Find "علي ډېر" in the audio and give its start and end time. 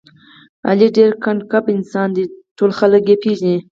0.69-1.11